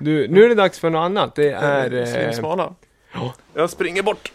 [0.00, 1.34] Du, nu är det dags för något annat.
[1.34, 1.94] Det är...
[1.94, 2.74] Eh, Svinsmala.
[3.12, 3.34] ja.
[3.54, 4.32] Jag springer bort.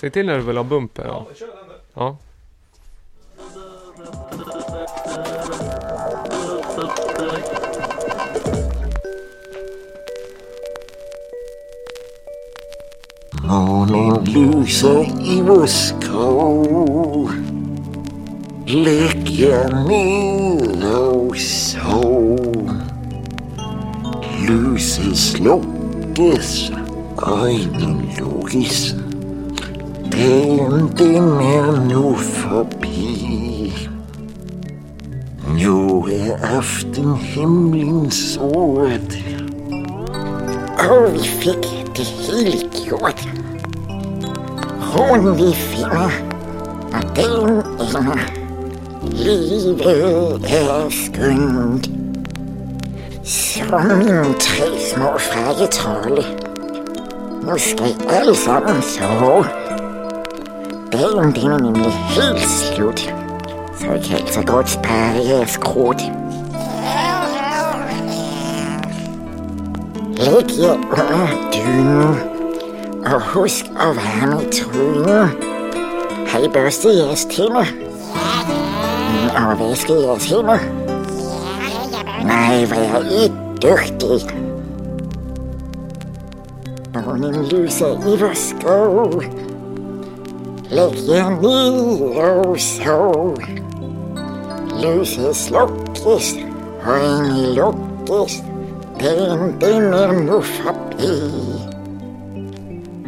[0.00, 1.04] säg till när du vill ha bumper.
[1.04, 1.26] Ja.
[1.34, 1.78] kör den där.
[1.94, 2.16] ja.
[13.42, 15.00] Månen lyser
[15.36, 16.85] i vår skog
[18.68, 22.66] Lick your mellow soul.
[24.42, 26.72] sov Lyset slockes,
[30.10, 33.72] Den, den är nu förbi
[35.54, 39.14] Nu är aftenhimlen sårad.
[40.90, 43.28] Och vi fick det helgjort
[44.80, 46.12] Hon vi finner,
[47.14, 48.45] den ena
[49.14, 51.82] livet är skumt.
[53.24, 56.24] Som min tre små fragetal.
[57.46, 57.84] Nu ska
[58.20, 59.44] allesammans så.
[60.92, 63.08] Den, den är nämligen helt slut.
[63.80, 65.46] Så jag kan alltså gott spara er.
[70.18, 72.16] Lägg er under dynen
[73.14, 75.28] och husk värma i trynen.
[76.28, 77.85] Har I børstet jeres tænder?
[79.36, 80.58] Norwegiske Simon.
[82.24, 84.22] Nei, var jeg utdyrtig.
[86.96, 89.20] Noen luser i vår skål
[90.70, 93.36] legger ned og sov.
[94.80, 96.32] Lyset slukkes,
[96.86, 98.40] øynene lukkes,
[99.00, 101.12] den dimmer nå forbi.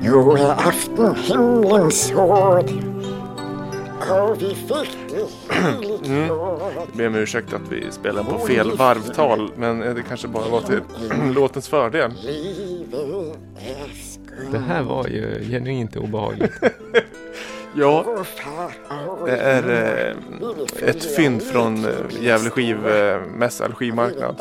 [0.05, 2.88] Nå er aftenhimmelen sår.
[4.39, 4.47] Det
[5.55, 6.93] hele gjort.
[6.93, 10.81] Ber om ursäkt att vi spelar på fel varvtal, men det kanske bara var till
[11.35, 12.13] låtens fördel.
[14.53, 16.53] Det här var ju genuint obehagligt.
[17.75, 18.25] Ja,
[19.25, 19.69] det är
[20.83, 24.41] eh, ett fynd från eh, Gävle skivmässa, eller skivmarknad.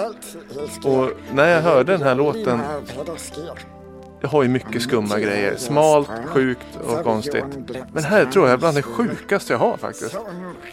[0.83, 2.59] Och när jag hörde den här låten,
[4.23, 5.55] har ju mycket skumma grejer.
[5.55, 7.45] Smalt, sjukt och konstigt.
[7.93, 10.17] Men här tror jag är bland det sjukaste jag har faktiskt.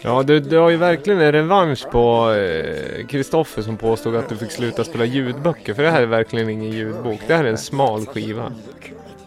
[0.03, 4.37] Ja, du, du har ju verkligen en revansch på eh, Kristoffer som påstod att du
[4.37, 5.75] fick sluta spela ljudböcker.
[5.75, 7.21] För det här är verkligen ingen ljudbok.
[7.27, 8.53] Det här är en smal skiva.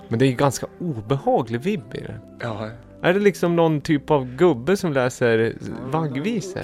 [0.07, 2.19] Men det är ju ganska obehaglig vibb i det.
[2.39, 2.69] Ja,
[3.01, 5.53] Är det liksom någon typ av gubbe som läser
[5.91, 6.61] vaggvisor?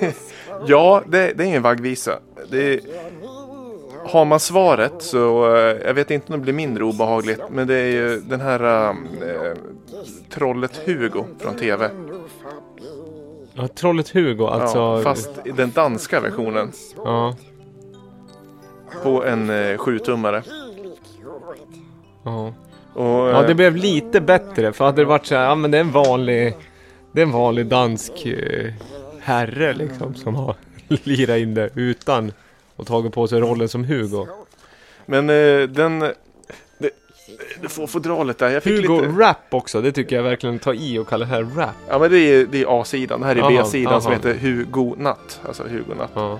[0.66, 2.18] ja det, det är ingen vaggvisa.
[2.50, 2.80] Det är,
[4.04, 7.74] har man svaret så, eh, jag vet inte om det blir mindre obehagligt, men det
[7.74, 8.94] är ju den här eh,
[10.30, 11.90] trollet Hugo från TV.
[13.56, 14.78] Ja, Trollet Hugo, alltså.
[14.78, 17.34] ja, fast i den danska versionen Ja,
[19.02, 20.42] på en eh, sjutummare.
[22.24, 22.54] ja.
[22.94, 24.72] Och, ja, eh, det blev lite bättre.
[24.72, 26.56] För hade det varit så här, ja men det är en vanlig,
[27.12, 28.72] det är en vanlig dansk eh,
[29.20, 30.56] herre liksom som har
[30.88, 32.32] lirat in det utan
[32.76, 34.26] att tagit på sig rollen som Hugo.
[35.06, 35.98] Men eh, den...
[36.78, 36.90] Det,
[37.62, 38.50] det får fodralet där.
[38.50, 39.08] Jag fick Hugo lite...
[39.08, 41.74] rap också, det tycker jag verkligen tar i och kallar det här rap.
[41.88, 43.20] Ja men det är, det är A-sidan.
[43.20, 44.20] Det här är Aha, B-sidan som aha.
[44.20, 45.40] heter Hugo Natt.
[45.46, 46.10] Alltså Hugo Natt.
[46.14, 46.38] Ja.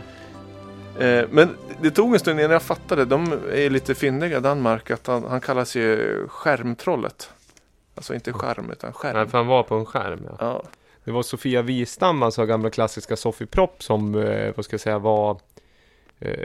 [1.04, 1.48] Eh, men
[1.82, 3.04] det tog en stund innan jag fattade.
[3.04, 4.90] De är lite fyndiga Danmark.
[4.90, 7.30] Att han, han kallas ju Skärmtrollet.
[7.94, 9.16] Alltså inte skärm utan skärm.
[9.16, 10.36] Nej, för han var på en skärm ja.
[10.40, 10.62] Ja.
[11.04, 14.98] Det var Sofia Wistam, alltså gamla klassiska Sofie Propp som, eh, vad ska jag säga,
[14.98, 15.38] var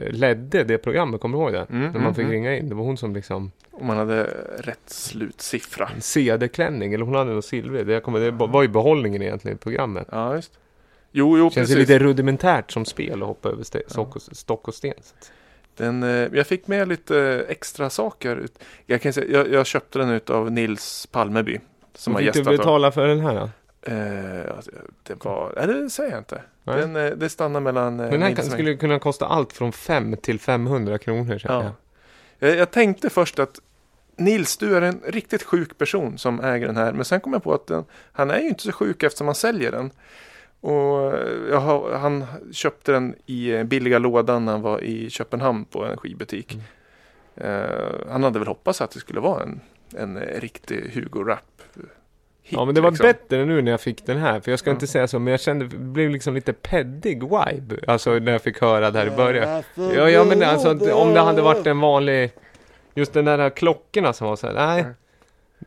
[0.10, 1.66] ledde det programmet, kommer du ihåg det?
[1.70, 2.32] Mm, När man mm, fick mm.
[2.32, 4.24] ringa in, det var hon som liksom Om man hade
[4.58, 5.90] rätt slutsiffra.
[6.00, 7.84] CD-klänning, eller hon hade något silver.
[7.84, 10.08] Det, kommer, det var ju behållningen egentligen i programmet.
[10.12, 10.52] Ja just.
[11.12, 11.78] Jo, jo Känns precis.
[11.78, 14.94] lite rudimentärt som spel att hoppa över ste- stock, och, stock och sten.
[15.78, 18.48] Den, eh, jag fick med lite extra saker.
[18.86, 21.60] Jag, kan säga, jag, jag köpte den ut av Nils Palmeby.
[21.96, 22.46] Som har du gästat.
[22.46, 22.52] då.
[22.52, 23.50] betala för den här då?
[23.82, 24.72] Eh, alltså,
[25.04, 26.42] det var, nej det säger jag inte.
[26.64, 26.80] Nej.
[26.80, 29.72] Den, eh, det stannar mellan eh, Men den här kan, skulle kunna kosta allt från
[29.72, 31.42] 5 till 500 kronor.
[31.44, 31.64] Ja.
[31.64, 32.50] jag.
[32.50, 33.60] Jag, jag tänkte först att
[34.16, 36.94] Nils, du är en riktigt sjuk person som äger den här.
[36.94, 39.36] Men sen kom jag på att den, han är ju inte så sjuk eftersom han
[39.36, 39.92] säljer den.
[40.62, 45.86] Och eh, har, han köpte den i billiga lådan när han var i Köpenhamn på
[45.86, 46.54] en skivbutik.
[46.54, 46.66] Mm.
[47.36, 49.62] Eh, han hade väl hoppats att det skulle vara en,
[49.96, 50.92] en riktig
[52.50, 53.04] Ja men det var liksom.
[53.08, 54.40] bättre nu när jag fick den här.
[54.40, 54.74] För jag ska Ja.
[54.74, 57.76] inte säga så, men jag kände, det blev liksom lite peddig vibe.
[57.88, 59.64] Alltså när jag fick höra det här i början.
[59.76, 62.32] Ja, ja men alltså om det hade varit en vanlig,
[62.96, 64.86] just den där klockorna som var så här, nej.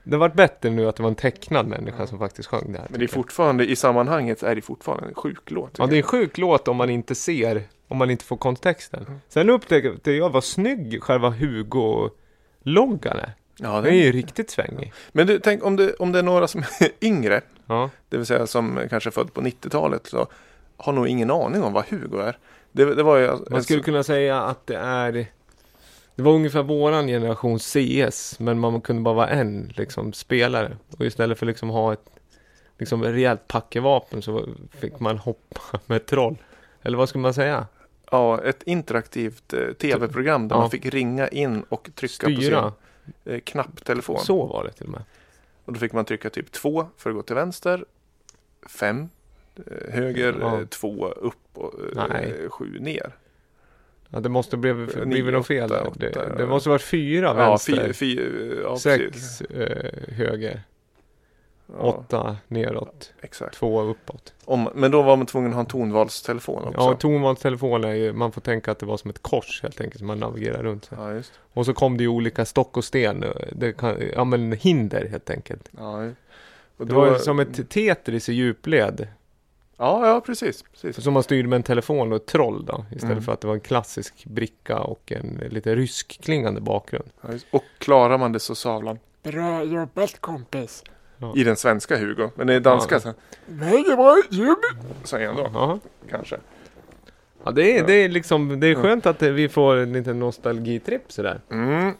[0.04, 2.86] Det var bättre nu att det var en tecknad människa som faktiskt sjöng det här.
[2.90, 5.78] Men det är fortfarande, i sammanhanget är det fortfarande en sjuk låt.
[5.78, 9.20] Ja, det är en sjuk låt om man inte ser, om man inte får kontexten.
[9.28, 13.32] Sen upptäckte jag vad snygg själva Hugo-loggan är.
[13.62, 14.92] Ja, Den är ju riktigt svängig.
[15.12, 17.90] Men du, tänk om det, om det är några som är yngre, Ja.
[18.08, 20.26] det vill säga som kanske är född på 90-talet, så
[20.76, 22.38] har nog ingen aning om vad Hugo är.
[22.72, 23.30] Det, det var ju...
[23.50, 25.12] Man skulle kunna säga att det är
[26.14, 31.04] Det var ungefär våran generation CS Men man kunde bara vara en liksom spelare Och
[31.06, 32.04] istället för liksom ha ett
[32.78, 34.48] Liksom rejält packevapen så
[34.80, 36.36] fick man hoppa med troll
[36.82, 37.66] Eller vad skulle man säga?
[38.10, 40.60] Ja, ett interaktivt eh, tv-program där Ja.
[40.60, 42.72] man fick ringa in och trycka Styra på sin
[43.24, 44.18] eh, knapptelefon.
[44.20, 45.02] Så var det till och med
[45.64, 47.84] Och då fick man trycka typ två för att gå till vänster,
[48.68, 49.08] fem
[49.56, 50.60] eh, höger, Ja.
[50.60, 52.48] eh, två upp och eh, Nej.
[52.50, 53.12] sju ner.
[54.08, 56.34] Ja det måste Nio, blivit något fel åtta, där åtta, det, ja.
[56.36, 58.20] det måste varit fyra Ja, vänster fy, fy,
[58.62, 58.82] ja, precis.
[58.82, 60.62] Sex eh, höger
[61.78, 63.54] Ja, Åtta neråt exakt.
[63.54, 66.80] Två uppåt Om, men då var man tvungen att ha en tonvalstelefon också.
[66.80, 69.98] Ja tonvalstelefon är ju Man får tänka att det var som ett kors helt enkelt
[69.98, 70.98] som man navigerar runt sig.
[71.00, 71.32] ja, just.
[71.52, 73.24] Och så kom det ju olika stock och sten.
[73.52, 75.68] Det kan, ja men hinder helt enkelt.
[75.78, 76.04] Ja,
[76.76, 79.08] och Det då, var ju som ett Tetris i djupled.
[79.76, 80.62] Ja, ja, precis.
[80.72, 81.04] precis.
[81.04, 82.84] Som man styrde med en telefon och ett troll då.
[82.90, 83.22] Istället Mm.
[83.24, 87.08] för att det var en klassisk bricka och en lite rysk klingande bakgrund.
[87.20, 87.28] Ja.
[87.50, 90.84] Och klarar man det så savlar Bra jobbat kompis.
[91.36, 92.30] I den svenska Hugo.
[92.34, 93.12] Men det är danska så
[93.46, 94.58] Väldigt bra jobb.
[95.04, 95.50] säger han då.
[95.54, 95.78] Ja,
[96.10, 96.36] Kanske.
[97.44, 101.12] ja det, är, det är liksom, det är skönt att vi får en liten nostalgitripp
[101.12, 101.40] sådär.
[101.50, 101.92] Mm.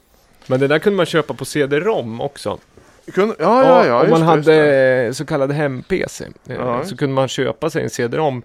[0.47, 2.59] Men det där kunde man köpa på CD-ROM också.
[3.13, 4.01] Kunde, ja, ja, ja.
[4.03, 4.53] om just man det, just det.
[5.03, 6.25] hade så kallad hem-PC.
[6.49, 6.85] eh, Ja.
[6.85, 8.43] Så kunde man köpa sig en CD-ROM.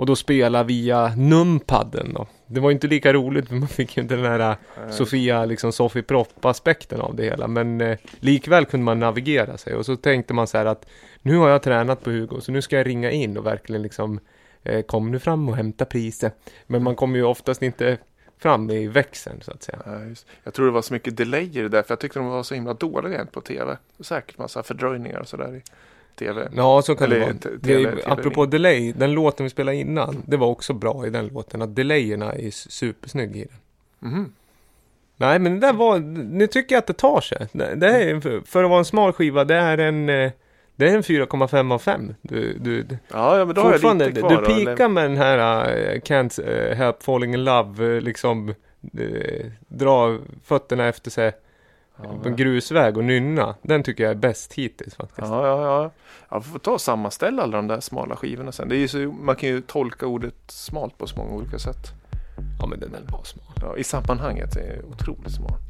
[0.00, 2.26] Och då spela via numpadden då.
[2.46, 4.92] Det var ju inte lika roligt, men man fick ju inte den här Nej.
[4.92, 7.48] Sofia, liksom Sofie Propp-aspekten av det hela.
[7.48, 9.74] Men eh, likväl kunde man navigera sig.
[9.74, 10.86] Och så tänkte man så här att
[11.22, 14.20] nu har jag tränat på Hugo, så nu ska jag ringa in och verkligen liksom
[14.62, 16.34] eh, kom nu fram och hämta priset.
[16.66, 17.98] Men man kom ju oftast inte
[18.38, 19.78] fram i växeln så att säga.
[19.86, 20.00] Ja.
[20.44, 22.74] Jag tror det var så mycket delayer där, för jag tyckte de var så himla
[22.74, 23.76] dåliga på tv.
[24.00, 25.62] Säkert massa fördröjningar och sådär
[26.16, 26.48] tv.
[26.56, 27.34] Ja, så kan Eller det vara.
[27.34, 27.58] tele-
[27.90, 31.62] tele- apropå delay, den låten vi spelade innan, det var också bra i den låten.
[31.62, 34.10] Att delayerna är supersnygg i den.
[34.10, 34.32] Mhm.
[35.16, 37.46] Nej, men det där var, nu tycker jag att det tar sig.
[37.52, 40.30] Det, är, för- att vara en smal skiva, det är en, eh,
[40.76, 42.14] det är en 4,5 av 5.
[42.22, 44.30] Du, du, Ja, ja, men då har jag lite kvar.
[44.48, 45.38] du pikar med den här
[45.94, 48.48] uh, Can't eh, help falling in love, liksom
[49.00, 51.32] uh, dra fötterna efter sig
[52.22, 53.54] på en grusväg och nynna.
[53.62, 55.28] Den tycker jag är bäst hittills faktiskt.
[55.28, 55.90] Ja, ja, ja.
[56.28, 58.68] Jag får ta och sammanställa alla de där smala skivorna sen.
[58.68, 61.92] Det är så, man kan ju tolka ordet smalt på så många olika sätt.
[62.60, 63.54] Ja, men den där var smal.
[63.60, 65.69] Ja, I sammanhanget är det otroligt smalt.